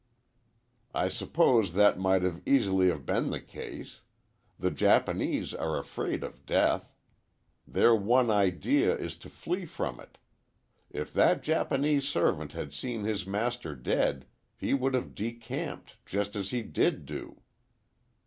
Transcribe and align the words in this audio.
"I 0.95 1.09
suppose 1.09 1.73
that 1.73 1.99
might 1.99 2.23
have 2.23 2.41
easily 2.43 2.87
have 2.87 3.05
been 3.05 3.29
the 3.29 3.39
case. 3.39 4.01
The 4.57 4.71
Japanese 4.71 5.53
are 5.53 5.77
afraid 5.77 6.23
of 6.23 6.43
death. 6.47 6.91
Their 7.67 7.93
one 7.93 8.31
idea 8.31 8.95
is 8.97 9.15
to 9.17 9.29
flee 9.29 9.65
from 9.67 9.99
it. 9.99 10.17
If 10.89 11.13
that 11.13 11.43
Japanese 11.43 12.07
servant 12.07 12.53
had 12.53 12.73
seen 12.73 13.03
his 13.03 13.27
master 13.27 13.75
dead, 13.75 14.25
he 14.57 14.73
would 14.73 14.95
have 14.95 15.13
decamped, 15.13 15.97
just 16.07 16.35
as 16.35 16.49
he 16.49 16.63
did 16.63 17.05
do." 17.05 17.39